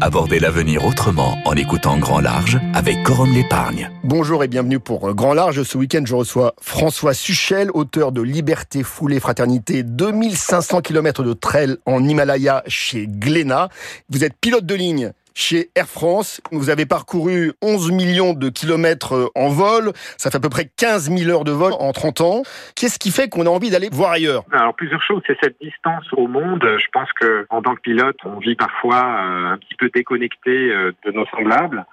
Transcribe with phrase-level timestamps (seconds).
[0.00, 3.90] Abordez l'avenir autrement en écoutant Grand Large avec Corum l'épargne.
[4.04, 5.62] Bonjour et bienvenue pour Grand Large.
[5.64, 11.76] Ce week-end, je reçois François Suchel, auteur de Liberté, Foulée, Fraternité, 2500 km de trail
[11.84, 13.68] en Himalaya chez Glénat.
[14.08, 16.40] Vous êtes pilote de ligne chez Air France.
[16.50, 19.92] Vous avez parcouru 11 millions de kilomètres euh, en vol.
[20.16, 22.42] Ça fait à peu près 15 000 heures de vol en 30 ans.
[22.74, 24.42] Qu'est-ce qui fait qu'on a envie d'aller voir ailleurs?
[24.50, 25.22] Alors plusieurs choses.
[25.28, 26.60] C'est cette distance au monde.
[26.62, 30.50] Je pense que en tant que pilote, on vit parfois euh, un petit peu déconnecté
[30.50, 31.86] euh, de nos semblables.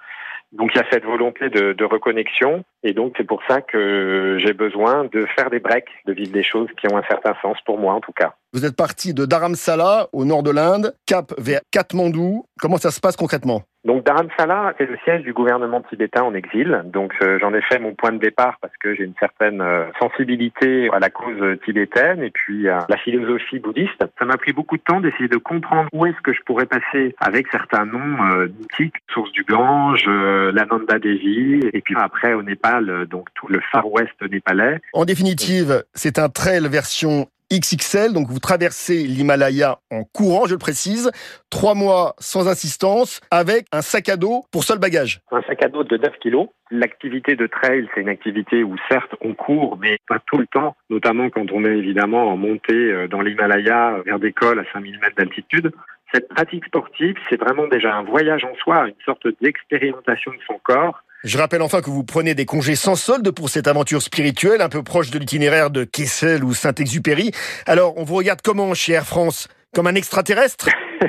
[0.58, 4.52] Donc il y a cette volonté de, reconnexion et donc c'est pour ça que j'ai
[4.52, 7.78] besoin de faire des breaks, de vivre des choses qui ont un certain sens pour
[7.78, 8.34] moi en tout cas.
[8.52, 12.44] Vous êtes parti de Dharamsala au nord de l'Inde, cap vers Katmandou.
[12.60, 13.62] Comment ça se passe concrètement?
[13.86, 16.82] Donc Dharamsala, c'est le siège du gouvernement tibétain en exil.
[16.86, 19.86] Donc euh, j'en ai fait mon point de départ parce que j'ai une certaine euh,
[20.00, 24.04] sensibilité à la cause tibétaine et puis à la philosophie bouddhiste.
[24.18, 27.14] Ça m'a pris beaucoup de temps d'essayer de comprendre où est-ce que je pourrais passer
[27.20, 32.42] avec certains noms euh, mythiques, source du Gange, euh, l'Ananda Devi, et puis après au
[32.42, 34.80] Népal, donc tout le Far West népalais.
[34.94, 40.58] En définitive, c'est un trail version XXL, donc vous traversez l'Himalaya en courant, je le
[40.58, 41.10] précise,
[41.50, 45.20] trois mois sans assistance, avec un sac à dos pour seul bagage.
[45.30, 46.48] Un sac à dos de 9 kilos.
[46.72, 50.74] L'activité de trail, c'est une activité où certes on court, mais pas tout le temps,
[50.90, 54.98] notamment quand on est évidemment en montée euh, dans l'Himalaya vers des cols à 5000
[54.98, 55.70] mètres d'altitude.
[56.12, 60.58] Cette pratique sportive, c'est vraiment déjà un voyage en soi, une sorte d'expérimentation de son
[60.62, 64.60] corps je rappelle enfin que vous prenez des congés sans solde pour cette aventure spirituelle,
[64.60, 67.32] un peu proche de l'itinéraire de Kessel ou Saint-Exupéry.
[67.66, 69.48] Alors, on vous regarde comment chez Air France?
[69.74, 70.68] Comme un extraterrestre?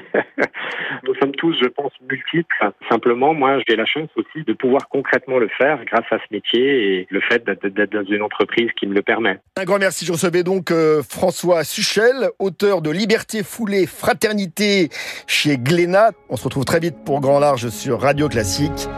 [1.03, 2.72] Nous sommes tous, je pense, multiples.
[2.89, 6.99] Simplement, moi, j'ai la chance aussi de pouvoir concrètement le faire grâce à ce métier
[6.99, 9.39] et le fait d'être dans une entreprise qui me le permet.
[9.55, 10.03] Un grand merci.
[10.03, 14.89] Je recevais donc euh, François Suchel, auteur de Liberté foulée, fraternité
[15.28, 16.09] chez Glénat.
[16.29, 18.89] On se retrouve très vite pour Grand Large sur Radio Classique.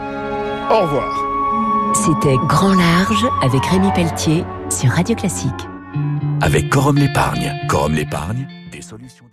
[0.70, 1.96] Au revoir.
[1.96, 5.50] C'était Grand Large avec Rémi Pelletier sur Radio Classique.
[6.40, 7.52] Avec Corum l'épargne.
[7.68, 9.24] Corum l'épargne, des solutions.